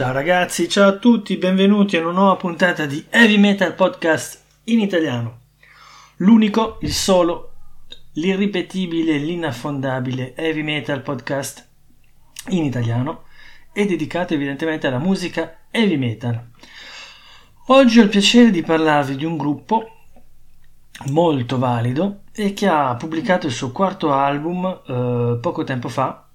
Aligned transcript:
Ciao 0.00 0.12
ragazzi, 0.12 0.66
ciao 0.66 0.88
a 0.88 0.96
tutti, 0.96 1.36
benvenuti 1.36 1.98
a 1.98 2.00
una 2.00 2.12
nuova 2.12 2.36
puntata 2.36 2.86
di 2.86 3.04
Heavy 3.10 3.36
Metal 3.36 3.74
Podcast 3.74 4.42
in 4.64 4.80
italiano. 4.80 5.40
L'unico, 6.16 6.78
il 6.80 6.92
solo, 6.94 7.52
l'irripetibile, 8.14 9.18
l'inaffondabile 9.18 10.34
Heavy 10.34 10.62
Metal 10.62 11.02
Podcast 11.02 11.68
in 12.48 12.64
italiano 12.64 13.24
e 13.74 13.84
dedicato 13.84 14.32
evidentemente 14.32 14.86
alla 14.86 14.96
musica 14.96 15.58
heavy 15.70 15.98
metal. 15.98 16.48
Oggi 17.66 18.00
ho 18.00 18.04
il 18.04 18.08
piacere 18.08 18.50
di 18.50 18.62
parlarvi 18.62 19.16
di 19.16 19.26
un 19.26 19.36
gruppo 19.36 19.86
molto 21.08 21.58
valido 21.58 22.22
e 22.32 22.54
che 22.54 22.66
ha 22.66 22.96
pubblicato 22.96 23.48
il 23.48 23.52
suo 23.52 23.70
quarto 23.70 24.14
album 24.14 24.64
eh, 24.64 25.38
poco 25.42 25.62
tempo 25.62 25.90
fa 25.90 26.29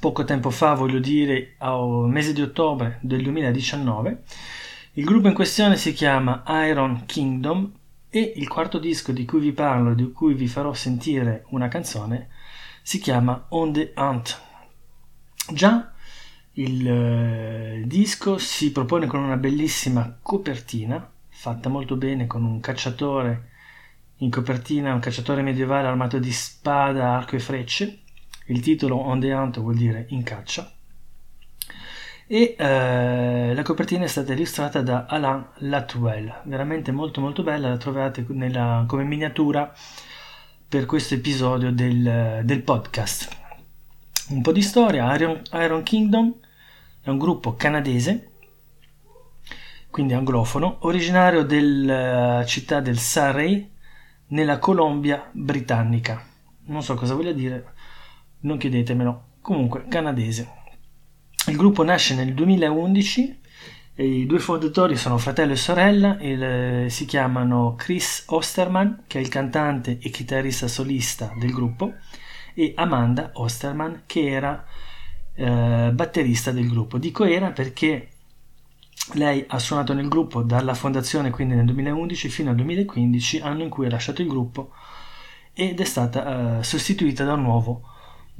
poco 0.00 0.24
tempo 0.24 0.50
fa, 0.50 0.74
voglio 0.74 0.98
dire 0.98 1.54
al 1.58 2.08
mese 2.08 2.32
di 2.32 2.42
ottobre 2.42 2.98
del 3.02 3.22
2019. 3.22 4.22
Il 4.94 5.04
gruppo 5.04 5.28
in 5.28 5.34
questione 5.34 5.76
si 5.76 5.92
chiama 5.92 6.42
Iron 6.66 7.04
Kingdom 7.06 7.72
e 8.10 8.32
il 8.36 8.48
quarto 8.48 8.78
disco 8.78 9.12
di 9.12 9.24
cui 9.24 9.40
vi 9.40 9.52
parlo, 9.52 9.94
di 9.94 10.10
cui 10.12 10.34
vi 10.34 10.48
farò 10.48 10.72
sentire 10.72 11.44
una 11.50 11.68
canzone, 11.68 12.28
si 12.82 12.98
chiama 12.98 13.46
On 13.50 13.72
the 13.72 13.92
Hunt. 13.96 14.40
Già 15.52 15.92
il 16.52 16.88
eh, 16.88 17.82
disco 17.86 18.38
si 18.38 18.72
propone 18.72 19.06
con 19.06 19.20
una 19.20 19.36
bellissima 19.36 20.18
copertina, 20.20 21.10
fatta 21.28 21.68
molto 21.68 21.96
bene 21.96 22.26
con 22.26 22.44
un 22.44 22.60
cacciatore 22.60 23.50
in 24.16 24.30
copertina, 24.30 24.92
un 24.92 25.00
cacciatore 25.00 25.42
medievale 25.42 25.86
armato 25.86 26.18
di 26.18 26.32
spada, 26.32 27.16
arco 27.16 27.36
e 27.36 27.40
frecce, 27.40 28.00
il 28.48 28.60
titolo 28.60 28.96
On 28.96 29.20
the 29.20 29.32
Hunt 29.32 29.58
vuol 29.60 29.76
dire 29.76 30.06
in 30.10 30.22
caccia 30.22 30.72
e 32.30 32.54
eh, 32.58 33.54
la 33.54 33.62
copertina 33.62 34.04
è 34.04 34.06
stata 34.06 34.34
illustrata 34.34 34.82
da 34.82 35.06
Alain 35.08 35.46
Latwell, 35.60 36.42
veramente 36.44 36.92
molto 36.92 37.22
molto 37.22 37.42
bella, 37.42 37.70
la 37.70 37.78
trovate 37.78 38.26
nella, 38.28 38.84
come 38.86 39.04
miniatura 39.04 39.72
per 40.68 40.84
questo 40.84 41.14
episodio 41.14 41.72
del, 41.72 42.42
del, 42.44 42.62
podcast. 42.62 43.34
Un 44.28 44.42
po' 44.42 44.52
di 44.52 44.60
storia, 44.60 45.14
Iron, 45.14 45.40
Iron 45.54 45.82
Kingdom 45.82 46.34
è 47.00 47.08
un 47.08 47.16
gruppo 47.16 47.54
canadese, 47.54 48.32
quindi 49.88 50.12
anglofono, 50.12 50.80
originario 50.80 51.44
della 51.44 52.44
città 52.44 52.80
del 52.80 52.98
Surrey 52.98 53.70
nella 54.26 54.58
Colombia 54.58 55.30
britannica. 55.32 56.22
Non 56.66 56.82
so 56.82 56.94
cosa 56.94 57.14
voglia 57.14 57.32
dire, 57.32 57.72
non 58.40 58.58
chiedetemelo, 58.58 59.24
comunque 59.40 59.86
canadese. 59.88 60.56
Il 61.46 61.56
gruppo 61.56 61.82
nasce 61.82 62.14
nel 62.14 62.34
2011 62.34 63.38
i 64.00 64.26
due 64.26 64.38
fondatori 64.38 64.96
sono 64.96 65.18
fratello 65.18 65.54
e 65.54 65.56
sorella, 65.56 66.18
il, 66.20 66.88
si 66.88 67.04
chiamano 67.04 67.74
Chris 67.74 68.26
Osterman, 68.28 69.02
che 69.08 69.18
è 69.18 69.20
il 69.20 69.26
cantante 69.28 69.98
e 70.00 70.10
chitarrista 70.10 70.68
solista 70.68 71.32
del 71.36 71.50
gruppo, 71.50 71.94
e 72.54 72.74
Amanda 72.76 73.30
Osterman, 73.32 74.04
che 74.06 74.28
era 74.28 74.64
eh, 75.34 75.90
batterista 75.92 76.52
del 76.52 76.68
gruppo. 76.68 76.98
Dico 76.98 77.24
era 77.24 77.50
perché 77.50 78.10
lei 79.14 79.44
ha 79.48 79.58
suonato 79.58 79.94
nel 79.94 80.06
gruppo 80.06 80.42
dalla 80.42 80.74
fondazione, 80.74 81.30
quindi 81.30 81.56
nel 81.56 81.64
2011, 81.64 82.28
fino 82.28 82.50
al 82.50 82.56
2015, 82.56 83.40
anno 83.40 83.64
in 83.64 83.68
cui 83.68 83.86
ha 83.86 83.90
lasciato 83.90 84.22
il 84.22 84.28
gruppo, 84.28 84.70
ed 85.52 85.80
è 85.80 85.84
stata 85.84 86.58
eh, 86.58 86.62
sostituita 86.62 87.24
da 87.24 87.32
un 87.32 87.42
nuovo 87.42 87.82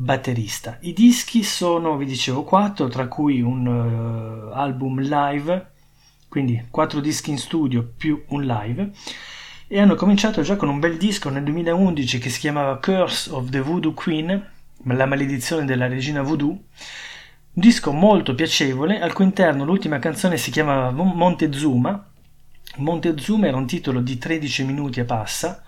batterista. 0.00 0.78
I 0.82 0.92
dischi 0.92 1.42
sono, 1.42 1.96
vi 1.96 2.06
dicevo, 2.06 2.44
quattro, 2.44 2.86
tra 2.86 3.08
cui 3.08 3.40
un 3.40 3.66
uh, 3.66 4.52
album 4.52 5.00
live, 5.00 5.72
quindi 6.28 6.66
quattro 6.70 7.00
dischi 7.00 7.30
in 7.30 7.38
studio 7.38 7.94
più 7.96 8.22
un 8.28 8.44
live, 8.44 8.92
e 9.66 9.80
hanno 9.80 9.96
cominciato 9.96 10.40
già 10.42 10.54
con 10.54 10.68
un 10.68 10.78
bel 10.78 10.96
disco 10.96 11.30
nel 11.30 11.42
2011 11.42 12.18
che 12.18 12.30
si 12.30 12.38
chiamava 12.38 12.78
Curse 12.78 13.30
of 13.32 13.50
the 13.50 13.60
Voodoo 13.60 13.92
Queen, 13.92 14.50
la 14.84 15.06
maledizione 15.06 15.64
della 15.64 15.88
regina 15.88 16.22
voodoo, 16.22 16.48
un 16.48 16.58
disco 17.52 17.90
molto 17.90 18.36
piacevole, 18.36 19.00
al 19.00 19.12
cui 19.12 19.24
interno 19.24 19.64
l'ultima 19.64 19.98
canzone 19.98 20.36
si 20.36 20.52
chiamava 20.52 20.92
Montezuma. 20.92 22.06
Montezuma 22.76 23.48
era 23.48 23.56
un 23.56 23.66
titolo 23.66 24.00
di 24.00 24.16
13 24.16 24.62
minuti 24.62 25.00
e 25.00 25.04
passa, 25.04 25.64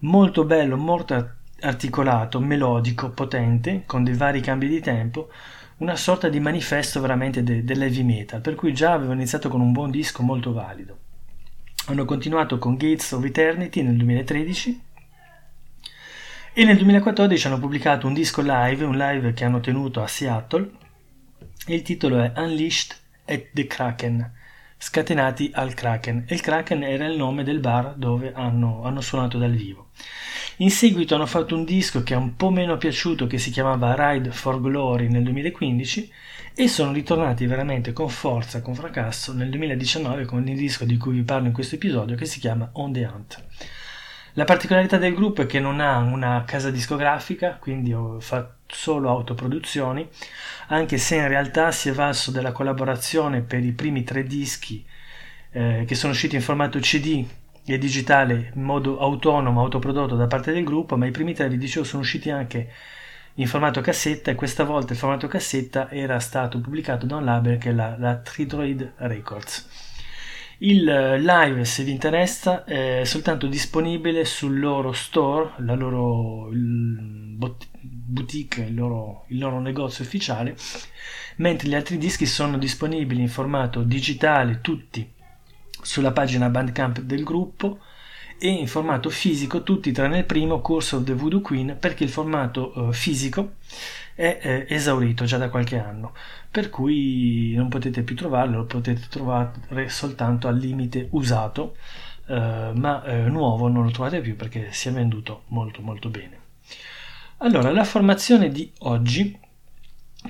molto 0.00 0.44
bello, 0.44 0.76
molto 0.76 1.14
articolato, 1.60 2.40
melodico, 2.40 3.10
potente, 3.10 3.82
con 3.86 4.04
dei 4.04 4.14
vari 4.14 4.40
cambi 4.40 4.68
di 4.68 4.80
tempo, 4.80 5.30
una 5.78 5.96
sorta 5.96 6.28
di 6.28 6.40
manifesto 6.40 7.00
veramente 7.00 7.42
de- 7.42 7.64
dell'heavy 7.64 8.02
metal, 8.02 8.40
per 8.40 8.54
cui 8.54 8.74
già 8.74 8.92
avevano 8.92 9.20
iniziato 9.20 9.48
con 9.48 9.60
un 9.60 9.72
buon 9.72 9.90
disco 9.90 10.22
molto 10.22 10.52
valido. 10.52 10.98
Hanno 11.86 12.04
continuato 12.04 12.58
con 12.58 12.76
Gates 12.76 13.12
of 13.12 13.24
Eternity 13.24 13.82
nel 13.82 13.96
2013 13.96 14.82
e 16.52 16.64
nel 16.64 16.76
2014 16.76 17.46
hanno 17.46 17.58
pubblicato 17.58 18.06
un 18.06 18.12
disco 18.12 18.42
live, 18.42 18.84
un 18.84 18.96
live 18.96 19.32
che 19.32 19.44
hanno 19.44 19.60
tenuto 19.60 20.02
a 20.02 20.06
Seattle, 20.06 20.70
il 21.66 21.82
titolo 21.82 22.20
è 22.20 22.32
Unleashed 22.36 22.96
at 23.24 23.48
the 23.52 23.66
Kraken, 23.66 24.32
scatenati 24.76 25.50
al 25.54 25.74
Kraken, 25.74 26.24
e 26.26 26.34
il 26.34 26.40
Kraken 26.40 26.82
era 26.82 27.06
il 27.06 27.16
nome 27.16 27.44
del 27.44 27.60
bar 27.60 27.94
dove 27.94 28.32
hanno, 28.34 28.82
hanno 28.82 29.00
suonato 29.00 29.38
dal 29.38 29.52
vivo. 29.52 29.90
In 30.60 30.70
seguito 30.70 31.14
hanno 31.14 31.24
fatto 31.24 31.54
un 31.54 31.64
disco 31.64 32.02
che 32.02 32.12
è 32.12 32.18
un 32.18 32.36
po' 32.36 32.50
meno 32.50 32.76
piaciuto 32.76 33.26
che 33.26 33.38
si 33.38 33.50
chiamava 33.50 33.94
Ride 33.96 34.30
for 34.30 34.60
Glory 34.60 35.08
nel 35.08 35.22
2015 35.22 36.12
e 36.54 36.68
sono 36.68 36.92
ritornati 36.92 37.46
veramente 37.46 37.94
con 37.94 38.10
forza, 38.10 38.60
con 38.60 38.74
fracasso 38.74 39.32
nel 39.32 39.48
2019 39.48 40.26
con 40.26 40.46
il 40.46 40.58
disco 40.58 40.84
di 40.84 40.98
cui 40.98 41.14
vi 41.14 41.22
parlo 41.22 41.46
in 41.46 41.54
questo 41.54 41.76
episodio 41.76 42.14
che 42.14 42.26
si 42.26 42.40
chiama 42.40 42.68
On 42.74 42.92
the 42.92 43.10
Hunt. 43.10 43.42
La 44.34 44.44
particolarità 44.44 44.98
del 44.98 45.14
gruppo 45.14 45.40
è 45.40 45.46
che 45.46 45.60
non 45.60 45.80
ha 45.80 45.96
una 45.96 46.44
casa 46.46 46.70
discografica, 46.70 47.56
quindi 47.58 47.96
fa 48.18 48.54
solo 48.66 49.08
autoproduzioni, 49.08 50.06
anche 50.68 50.98
se 50.98 51.16
in 51.16 51.28
realtà 51.28 51.72
si 51.72 51.88
è 51.88 51.92
valso 51.92 52.30
della 52.30 52.52
collaborazione 52.52 53.40
per 53.40 53.64
i 53.64 53.72
primi 53.72 54.04
tre 54.04 54.24
dischi 54.24 54.84
eh, 55.52 55.84
che 55.86 55.94
sono 55.94 56.12
usciti 56.12 56.34
in 56.34 56.42
formato 56.42 56.78
CD 56.80 57.26
e 57.64 57.78
digitale 57.78 58.52
in 58.54 58.62
modo 58.62 58.98
autonomo, 58.98 59.60
autoprodotto 59.60 60.16
da 60.16 60.26
parte 60.26 60.52
del 60.52 60.64
gruppo, 60.64 60.96
ma 60.96 61.06
i 61.06 61.10
primi 61.10 61.34
tre, 61.34 61.48
vi 61.48 61.58
dicevo, 61.58 61.84
sono 61.84 62.02
usciti 62.02 62.30
anche 62.30 62.68
in 63.34 63.46
formato 63.46 63.80
cassetta 63.80 64.30
e 64.30 64.34
questa 64.34 64.64
volta 64.64 64.92
il 64.92 64.98
formato 64.98 65.26
cassetta 65.28 65.90
era 65.90 66.18
stato 66.18 66.60
pubblicato 66.60 67.06
da 67.06 67.16
un 67.16 67.24
label 67.24 67.58
che 67.58 67.70
è 67.70 67.72
la, 67.72 67.96
la 67.98 68.16
Tridroid 68.16 68.94
Records. 68.96 69.88
Il 70.62 70.86
eh, 70.86 71.18
live, 71.18 71.64
se 71.64 71.84
vi 71.84 71.90
interessa, 71.90 72.64
è 72.64 73.02
soltanto 73.04 73.46
disponibile 73.46 74.26
sul 74.26 74.58
loro 74.58 74.92
store, 74.92 75.52
la 75.58 75.74
loro 75.74 76.50
boutique, 77.72 78.64
il 78.64 78.74
loro, 78.74 79.24
il 79.28 79.38
loro 79.38 79.58
negozio 79.60 80.04
ufficiale, 80.04 80.54
mentre 81.36 81.68
gli 81.68 81.74
altri 81.74 81.96
dischi 81.96 82.26
sono 82.26 82.58
disponibili 82.58 83.22
in 83.22 83.28
formato 83.28 83.82
digitale, 83.82 84.60
tutti 84.60 85.18
sulla 85.82 86.12
pagina 86.12 86.48
Bandcamp 86.48 87.00
del 87.00 87.24
gruppo 87.24 87.78
e 88.42 88.48
in 88.48 88.66
formato 88.66 89.10
fisico 89.10 89.62
tutti 89.62 89.92
tranne 89.92 90.18
il 90.18 90.24
primo 90.24 90.62
Course 90.62 90.96
of 90.96 91.04
the 91.04 91.12
Voodoo 91.12 91.42
Queen 91.42 91.76
perché 91.78 92.04
il 92.04 92.10
formato 92.10 92.72
uh, 92.74 92.92
fisico 92.92 93.56
è 94.14 94.38
eh, 94.40 94.66
esaurito 94.68 95.24
già 95.24 95.36
da 95.36 95.50
qualche 95.50 95.78
anno. 95.78 96.14
Per 96.50 96.70
cui 96.70 97.52
non 97.54 97.68
potete 97.68 98.02
più 98.02 98.16
trovarlo 98.16 98.58
lo 98.58 98.64
potete 98.64 99.02
trovare 99.10 99.88
soltanto 99.88 100.48
al 100.48 100.56
limite 100.56 101.08
usato 101.10 101.76
uh, 102.28 102.72
ma 102.74 103.02
uh, 103.04 103.28
nuovo 103.28 103.68
non 103.68 103.84
lo 103.84 103.90
trovate 103.90 104.20
più 104.20 104.36
perché 104.36 104.68
si 104.72 104.88
è 104.88 104.92
venduto 104.92 105.42
molto 105.48 105.82
molto 105.82 106.08
bene. 106.08 106.38
Allora 107.38 107.70
la 107.70 107.84
formazione 107.84 108.48
di 108.48 108.72
oggi 108.80 109.38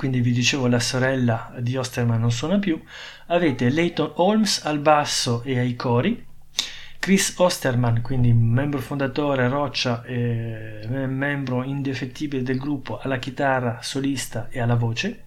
quindi 0.00 0.22
vi 0.22 0.32
dicevo 0.32 0.66
la 0.66 0.80
sorella 0.80 1.52
di 1.58 1.76
Osterman 1.76 2.18
non 2.18 2.32
suona 2.32 2.58
più, 2.58 2.82
avete 3.26 3.68
Leighton 3.68 4.12
Holmes 4.14 4.64
al 4.64 4.78
basso 4.78 5.42
e 5.42 5.58
ai 5.58 5.76
cori, 5.76 6.24
Chris 6.98 7.34
Osterman, 7.36 8.00
quindi 8.00 8.32
membro 8.32 8.80
fondatore, 8.80 9.46
roccia 9.50 10.02
e 10.04 10.86
membro 10.88 11.64
indefettibile 11.64 12.42
del 12.42 12.56
gruppo 12.56 12.98
alla 12.98 13.18
chitarra 13.18 13.82
solista 13.82 14.48
e 14.48 14.58
alla 14.58 14.76
voce, 14.76 15.24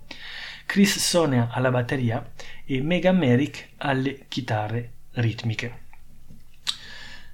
Chris 0.66 0.98
Sonia 0.98 1.50
alla 1.52 1.70
batteria 1.70 2.32
e 2.66 2.82
Megan 2.82 3.16
Merrick 3.16 3.74
alle 3.78 4.26
chitarre 4.28 4.94
ritmiche. 5.12 5.83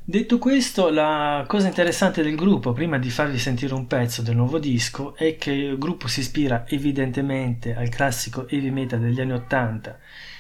Detto 0.10 0.40
questo, 0.40 0.90
la 0.90 1.44
cosa 1.46 1.68
interessante 1.68 2.24
del 2.24 2.36
gruppo, 2.36 2.74
prima 2.74 2.98
di 2.98 3.12
farvi 3.12 3.38
sentire 3.38 3.76
un 3.76 3.86
pezzo 3.86 4.24
del 4.24 4.36
nuovo 4.36 4.58
disco, 4.58 5.16
è 5.16 5.36
che 5.36 5.52
il 5.52 5.78
gruppo 5.78 6.08
si 6.08 6.22
ispira 6.22 6.66
evidentemente 6.68 7.76
al 7.76 7.90
classico 7.90 8.48
heavy 8.48 8.72
metal 8.72 9.02
degli 9.02 9.22
anni 9.22 9.34
Ottanta 9.34 10.00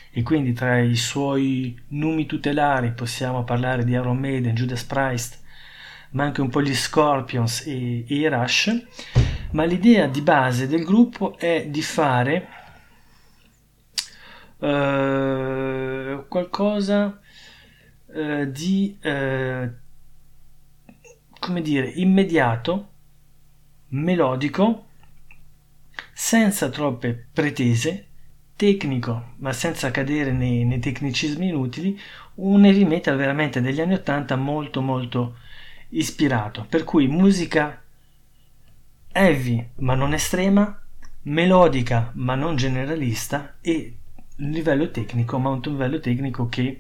e 0.10 0.24
quindi 0.24 0.54
tra 0.54 0.80
i 0.80 0.96
suoi 0.96 1.80
numi 1.90 2.26
tutelari 2.26 2.94
possiamo 2.94 3.44
parlare 3.44 3.84
di 3.84 3.92
Iron 3.92 4.18
Maiden, 4.18 4.56
Judas 4.56 4.84
Priest, 4.86 5.40
ma 6.14 6.24
anche 6.24 6.42
un 6.42 6.50
po' 6.50 6.64
gli 6.64 6.74
Scorpions 6.74 7.68
e, 7.68 8.06
e 8.08 8.16
i 8.16 8.28
Rush, 8.28 8.76
ma 9.52 9.66
l'idea 9.66 10.08
di 10.08 10.22
base 10.22 10.66
del 10.66 10.84
gruppo 10.84 11.38
è 11.38 11.68
di 11.70 11.84
fare 11.84 12.48
eh, 14.62 16.24
qualcosa 16.28 17.20
eh, 18.14 18.52
di 18.52 18.98
eh, 19.02 19.70
come 21.40 21.62
dire 21.62 21.88
immediato, 21.88 22.88
melodico, 23.90 24.88
senza 26.14 26.70
troppe 26.70 27.28
pretese, 27.32 28.06
tecnico 28.56 29.36
ma 29.38 29.54
senza 29.54 29.90
cadere 29.90 30.32
nei, 30.34 30.66
nei 30.66 30.80
tecnicismi 30.80 31.48
inutili, 31.48 31.98
un 32.36 32.66
heavy 32.66 32.84
metal 32.84 33.16
veramente 33.16 33.62
degli 33.62 33.80
anni 33.80 33.94
80 33.94 34.36
molto 34.36 34.82
molto 34.82 35.38
ispirato, 35.90 36.66
per 36.68 36.84
cui 36.84 37.08
musica 37.08 37.82
heavy 39.12 39.70
ma 39.78 39.96
non 39.96 40.14
estrema, 40.14 40.82
melodica 41.24 42.12
ma 42.16 42.36
non 42.36 42.58
generalista 42.58 43.56
e 43.62 43.96
livello 44.36 44.92
tecnico, 44.92 45.38
ma 45.40 45.50
un 45.50 45.62
livello 45.64 46.00
tecnico 46.00 46.48
che 46.50 46.80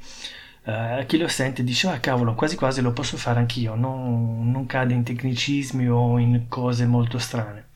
eh, 0.69 1.05
chi 1.07 1.17
lo 1.17 1.27
sente 1.27 1.63
dice 1.63 1.87
ah 1.87 1.99
cavolo 1.99 2.35
quasi 2.35 2.55
quasi 2.55 2.81
lo 2.81 2.91
posso 2.91 3.17
fare 3.17 3.39
anch'io, 3.39 3.75
non, 3.75 4.51
non 4.51 4.65
cade 4.65 4.93
in 4.93 5.03
tecnicismi 5.03 5.87
o 5.89 6.19
in 6.19 6.45
cose 6.47 6.85
molto 6.85 7.17
strane. 7.17 7.69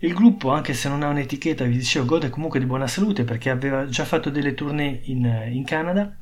Il 0.00 0.12
gruppo, 0.12 0.50
anche 0.50 0.74
se 0.74 0.90
non 0.90 1.02
ha 1.02 1.08
un'etichetta, 1.08 1.64
vi 1.64 1.78
dicevo, 1.78 2.04
gode 2.04 2.28
comunque 2.28 2.58
di 2.58 2.66
buona 2.66 2.86
salute 2.86 3.24
perché 3.24 3.48
aveva 3.48 3.86
già 3.86 4.04
fatto 4.04 4.28
delle 4.28 4.52
tournée 4.52 5.00
in, 5.04 5.24
in 5.50 5.64
Canada. 5.64 6.14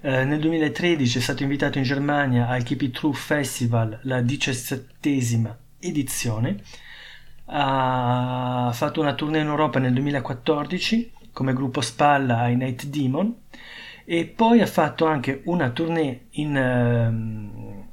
Eh, 0.00 0.24
nel 0.24 0.38
2013 0.40 1.18
è 1.18 1.20
stato 1.20 1.42
invitato 1.42 1.76
in 1.76 1.84
Germania 1.84 2.48
al 2.48 2.62
Keep 2.62 2.82
It 2.82 2.94
True 2.94 3.12
Festival, 3.12 3.98
la 4.04 4.22
diciassettesima 4.22 5.58
edizione. 5.78 6.62
Ha 7.46 8.70
fatto 8.72 9.00
una 9.00 9.14
tournée 9.14 9.42
in 9.42 9.48
Europa 9.48 9.78
nel 9.78 9.92
2014 9.92 11.12
come 11.32 11.52
gruppo 11.52 11.80
spalla 11.80 12.40
ai 12.40 12.56
Night 12.56 12.86
Demon 12.86 13.34
e 14.10 14.24
poi 14.24 14.62
ha 14.62 14.66
fatto 14.66 15.04
anche 15.04 15.42
una 15.44 15.68
tournée 15.68 16.28
in, 16.30 16.56
ehm, 16.56 17.84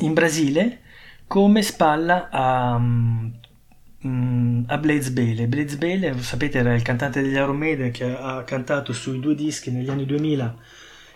in 0.00 0.12
Brasile 0.12 0.80
come 1.26 1.62
spalla 1.62 2.28
a, 2.30 2.78
mm, 2.78 4.64
a 4.66 4.76
Blaze 4.76 5.10
Bailey. 5.12 5.46
Blaze 5.46 5.78
Bailey, 5.78 6.20
sapete, 6.20 6.58
era 6.58 6.74
il 6.74 6.82
cantante 6.82 7.22
degli 7.22 7.36
Aeromede 7.36 7.90
che 7.90 8.14
ha 8.14 8.44
cantato 8.44 8.92
sui 8.92 9.20
due 9.20 9.34
dischi 9.34 9.70
negli 9.70 9.88
anni 9.88 10.04
2000 10.04 10.54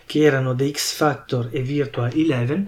che 0.07 0.23
erano 0.23 0.55
The 0.55 0.71
X 0.71 0.95
Factor 0.95 1.49
e 1.51 1.61
Virtual 1.61 2.11
Eleven. 2.11 2.65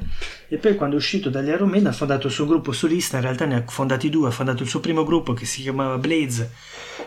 E 0.49 0.57
poi 0.57 0.75
quando 0.75 0.97
è 0.97 0.99
uscito 0.99 1.31
dagli 1.31 1.47
Iron 1.47 1.83
ha 1.83 1.91
fondato 1.91 2.27
il 2.27 2.33
suo 2.33 2.45
gruppo 2.45 2.73
solista, 2.73 3.15
in 3.17 3.23
realtà 3.23 3.45
ne 3.45 3.55
ha 3.55 3.63
fondati 3.65 4.11
due, 4.11 4.27
ha 4.27 4.31
fondato 4.31 4.61
il 4.61 4.69
suo 4.69 4.81
primo 4.81 5.03
gruppo 5.03 5.33
che 5.33 5.45
si 5.45 5.63
chiamava 5.63 5.97
Blaze 5.97 6.51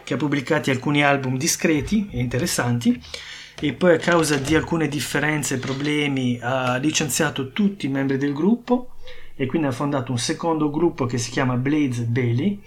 che 0.03 0.15
ha 0.15 0.17
pubblicato 0.17 0.73
alcuni 0.73 1.05
album 1.05 1.37
discreti 1.37 2.09
e 2.11 2.19
interessanti 2.19 3.00
e 3.60 3.72
poi 3.75 3.94
a 3.94 3.99
causa 3.99 4.37
di 4.37 4.54
alcune 4.54 4.88
differenze 4.88 5.54
e 5.54 5.58
problemi 5.58 6.38
ha 6.40 6.76
licenziato 6.76 7.52
tutti 7.52 7.87
i 7.87 7.90
membri 7.90 8.16
del 8.16 8.32
gruppo 8.32 8.94
e 9.34 9.46
quindi 9.46 9.69
ha 9.69 9.72
fondato 9.72 10.12
un 10.12 10.19
secondo 10.19 10.70
gruppo 10.70 11.06
che 11.06 11.19
si 11.19 11.31
chiama 11.31 11.56
Blaze 11.56 12.04
Bailey 12.04 12.60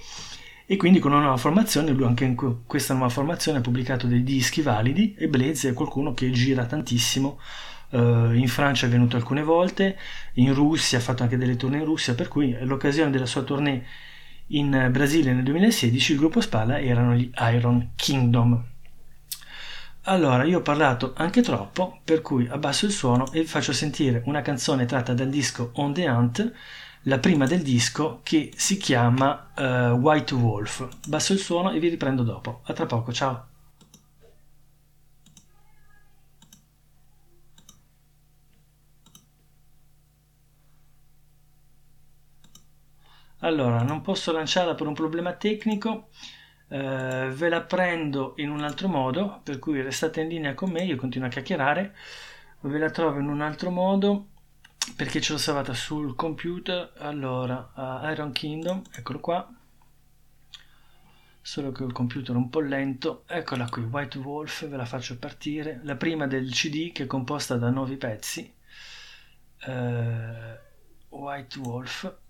e 0.68 0.78
quindi 0.78 1.00
con 1.00 1.12
una 1.12 1.22
nuova 1.22 1.38
formazione, 1.38 1.92
lui 1.92 2.06
anche 2.06 2.24
in 2.24 2.36
questa 2.66 2.96
nuova 2.96 3.10
formazione 3.10 3.60
ha 3.60 3.62
pubblicato 3.62 4.08
dei 4.08 4.24
dischi 4.24 4.62
validi 4.62 5.14
e 5.16 5.28
Blaze 5.28 5.70
è 5.70 5.74
qualcuno 5.74 6.16
che 6.16 6.32
gira 6.32 6.66
tantissimo, 6.66 7.40
uh, 7.92 8.32
in 8.34 8.48
Francia 8.48 8.88
è 8.88 8.90
venuto 8.90 9.16
alcune 9.16 9.44
volte, 9.44 9.96
in 10.34 10.56
Russia 10.56 10.98
ha 10.98 11.02
fatto 11.02 11.22
anche 11.22 11.38
delle 11.38 11.56
tournée 11.56 11.80
in 11.80 11.86
Russia, 11.86 12.16
per 12.16 12.30
cui 12.30 12.58
l'occasione 12.62 13.12
della 13.12 13.28
sua 13.28 13.44
tournée 13.44 13.86
in 14.48 14.90
Brasile 14.92 15.34
nel 15.34 15.44
2016 15.44 16.14
il 16.14 16.18
gruppo 16.18 16.42
Spalla 16.42 16.80
erano 16.80 17.14
gli 17.14 17.30
Iron 17.54 17.92
Kingdom. 17.96 18.75
Allora, 20.08 20.44
io 20.44 20.60
ho 20.60 20.62
parlato 20.62 21.14
anche 21.16 21.42
troppo, 21.42 22.00
per 22.04 22.22
cui 22.22 22.48
abbasso 22.48 22.86
il 22.86 22.92
suono 22.92 23.32
e 23.32 23.42
vi 23.42 23.46
faccio 23.48 23.74
sentire 23.74 24.22
una 24.26 24.42
canzone 24.42 24.86
tratta 24.86 25.14
dal 25.14 25.30
disco 25.30 25.72
On 25.76 25.94
the 25.94 26.08
Hunt 26.08 26.54
la 27.04 27.20
prima 27.20 27.46
del 27.46 27.62
disco 27.62 28.20
che 28.24 28.52
si 28.56 28.78
chiama 28.78 29.52
uh, 29.56 29.62
White 29.98 30.34
Wolf. 30.36 30.88
Basso 31.08 31.34
il 31.34 31.40
suono 31.40 31.72
e 31.72 31.80
vi 31.80 31.90
riprendo 31.90 32.24
dopo. 32.24 32.62
A 32.66 32.74
tra 32.74 32.86
poco, 32.86 33.12
ciao. 33.12 33.48
Allora, 43.40 43.82
non 43.82 44.02
posso 44.02 44.32
lanciarla 44.34 44.76
per 44.76 44.88
un 44.88 44.94
problema 44.94 45.34
tecnico, 45.34 46.10
eh, 46.76 47.30
ve 47.32 47.48
la 47.48 47.62
prendo 47.62 48.34
in 48.38 48.50
un 48.50 48.62
altro 48.62 48.90
modo, 48.90 49.40
per 49.44 49.60
cui 49.60 49.82
restate 49.82 50.22
in 50.22 50.28
linea 50.28 50.54
con 50.54 50.72
me, 50.72 50.84
io 50.84 50.98
continuo 50.98 51.28
a 51.28 51.32
chiacchierare, 51.32 51.96
ve 52.62 52.78
la 52.78 52.90
trovo 52.90 53.18
in 53.20 53.30
un 53.30 53.40
altro 53.40 53.70
modo 53.70 54.28
perché 54.98 55.22
ce 55.22 55.32
l'ho 55.32 55.40
salvata 55.40 55.74
sul 55.74 56.16
computer. 56.16 56.92
Allora 56.98 57.72
uh, 57.76 58.10
Iron 58.10 58.34
Kingdom 58.34 58.82
eccolo 58.92 59.20
qua. 59.22 59.50
Solo 61.42 61.72
che 61.72 61.84
il 61.84 61.94
computer 61.94 62.36
un 62.36 62.50
po' 62.50 62.60
lento. 62.60 63.24
Eccola 63.28 63.70
qui 63.70 63.84
White 63.84 64.18
Wolf 64.18 64.68
ve 64.68 64.76
la 64.76 64.86
faccio 64.86 65.18
partire. 65.18 65.80
La 65.84 65.96
prima 65.96 66.28
del 66.28 66.52
cd 66.52 66.92
che 66.92 67.04
è 67.04 67.08
composta 67.08 67.56
da 67.56 67.70
nove 67.70 67.96
pezzi. 67.96 68.54
Uh, 69.66 70.58
White 71.10 71.60
Wolf 71.60 72.24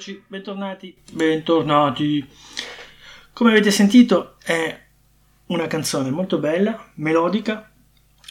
Eccoci, 0.00 0.24
bentornati. 0.28 0.96
Bentornati. 1.12 2.26
Come 3.34 3.50
avete 3.50 3.70
sentito 3.70 4.36
è 4.42 4.80
una 5.48 5.66
canzone 5.66 6.08
molto 6.08 6.38
bella, 6.38 6.90
melodica, 6.94 7.70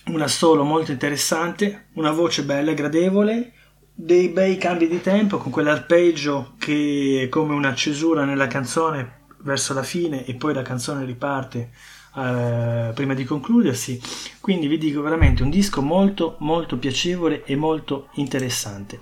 una 0.07 0.27
solo 0.27 0.63
molto 0.63 0.91
interessante, 0.91 1.89
una 1.93 2.09
voce 2.09 2.41
bella, 2.41 2.73
gradevole, 2.73 3.53
dei 3.93 4.29
bei 4.29 4.57
cambi 4.57 4.87
di 4.87 4.99
tempo 4.99 5.37
con 5.37 5.51
quell'arpeggio 5.51 6.55
che 6.57 7.25
è 7.25 7.29
come 7.29 7.53
una 7.53 7.75
cesura 7.75 8.25
nella 8.25 8.47
canzone 8.47 9.27
verso 9.41 9.75
la 9.75 9.83
fine 9.83 10.25
e 10.25 10.33
poi 10.33 10.55
la 10.55 10.63
canzone 10.63 11.05
riparte 11.05 11.69
eh, 12.15 12.91
prima 12.95 13.13
di 13.13 13.25
concludersi. 13.25 14.01
Quindi 14.39 14.65
vi 14.65 14.79
dico 14.79 15.03
veramente 15.03 15.43
un 15.43 15.51
disco 15.51 15.83
molto 15.83 16.35
molto 16.39 16.79
piacevole 16.79 17.43
e 17.43 17.55
molto 17.55 18.07
interessante. 18.13 18.99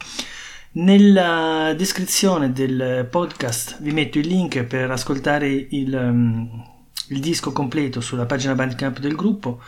Nella 0.77 1.73
descrizione 1.75 2.51
del 2.51 3.07
podcast 3.09 3.81
vi 3.81 3.91
metto 3.93 4.19
il 4.19 4.27
link 4.27 4.63
per 4.65 4.91
ascoltare 4.91 5.47
il, 5.47 5.91
um, 5.91 6.63
il 7.07 7.19
disco 7.19 7.51
completo 7.51 7.99
sulla 7.99 8.27
pagina 8.27 8.53
Bandcamp 8.53 8.99
del 8.99 9.15
gruppo. 9.15 9.59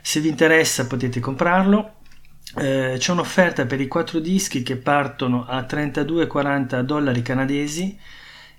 Se 0.00 0.18
vi 0.20 0.28
interessa 0.28 0.86
potete 0.86 1.20
comprarlo. 1.20 1.96
Eh, 2.56 2.94
c'è 2.96 3.12
un'offerta 3.12 3.66
per 3.66 3.82
i 3.82 3.86
quattro 3.86 4.18
dischi 4.18 4.62
che 4.62 4.76
partono 4.76 5.44
a 5.46 5.60
32,40 5.60 6.80
dollari 6.80 7.20
canadesi 7.20 7.98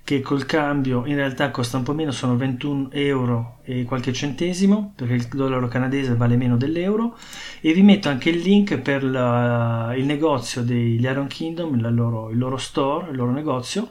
che 0.08 0.22
col 0.22 0.46
cambio 0.46 1.06
in 1.06 1.16
realtà 1.16 1.52
costa 1.52 1.76
un 1.76 1.84
po' 1.84 1.94
meno, 1.94 2.12
sono 2.12 2.38
21 2.38 2.92
euro 2.94 3.58
e 3.64 3.84
qualche 3.84 4.14
centesimo, 4.14 4.94
perché 4.96 5.16
il 5.16 5.28
dollaro 5.28 5.68
canadese 5.68 6.16
vale 6.16 6.38
meno 6.38 6.56
dell'euro, 6.56 7.18
e 7.60 7.74
vi 7.74 7.82
metto 7.82 8.08
anche 8.08 8.30
il 8.30 8.40
link 8.40 8.78
per 8.78 9.04
la, 9.04 9.94
il 9.98 10.06
negozio 10.06 10.62
degli 10.64 11.04
Iron 11.04 11.28
Kingdom, 11.28 11.94
loro, 11.94 12.30
il 12.30 12.38
loro 12.38 12.56
store, 12.56 13.10
il 13.12 13.18
loro 13.18 13.32
negozio, 13.32 13.90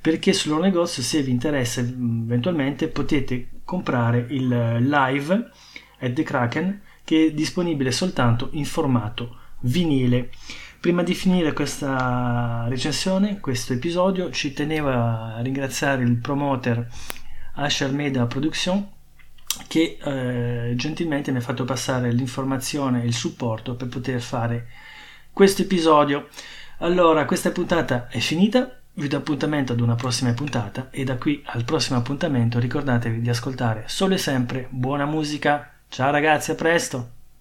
perché 0.00 0.32
sul 0.32 0.52
loro 0.52 0.62
negozio 0.62 1.02
se 1.02 1.22
vi 1.22 1.32
interessa 1.32 1.80
eventualmente 1.80 2.86
potete 2.86 3.48
comprare 3.64 4.26
il 4.28 4.46
live 4.46 5.50
at 5.98 6.12
the 6.12 6.22
Kraken 6.22 6.82
che 7.02 7.26
è 7.26 7.32
disponibile 7.32 7.90
soltanto 7.90 8.50
in 8.52 8.64
formato 8.64 9.38
vinile. 9.62 10.30
Prima 10.80 11.02
di 11.02 11.12
finire 11.12 11.52
questa 11.52 12.66
recensione, 12.68 13.40
questo 13.40 13.72
episodio, 13.72 14.30
ci 14.30 14.52
tenevo 14.52 14.88
a 14.88 15.40
ringraziare 15.40 16.04
il 16.04 16.18
promoter 16.18 16.86
Asher 17.54 17.90
Media 17.92 18.26
Production 18.26 18.88
che 19.66 19.98
eh, 20.00 20.74
gentilmente 20.76 21.32
mi 21.32 21.38
ha 21.38 21.40
fatto 21.40 21.64
passare 21.64 22.12
l'informazione 22.12 23.02
e 23.02 23.06
il 23.06 23.14
supporto 23.14 23.74
per 23.74 23.88
poter 23.88 24.20
fare 24.20 24.68
questo 25.32 25.62
episodio. 25.62 26.28
Allora, 26.78 27.24
questa 27.24 27.50
puntata 27.50 28.06
è 28.06 28.20
finita, 28.20 28.78
vi 28.94 29.08
do 29.08 29.16
appuntamento 29.16 29.72
ad 29.72 29.80
una 29.80 29.96
prossima 29.96 30.32
puntata 30.32 30.90
e 30.90 31.02
da 31.02 31.16
qui 31.16 31.42
al 31.46 31.64
prossimo 31.64 31.98
appuntamento 31.98 32.60
ricordatevi 32.60 33.20
di 33.20 33.28
ascoltare 33.28 33.82
solo 33.88 34.14
e 34.14 34.18
sempre 34.18 34.68
buona 34.70 35.06
musica. 35.06 35.72
Ciao 35.88 36.12
ragazzi, 36.12 36.52
a 36.52 36.54
presto! 36.54 37.17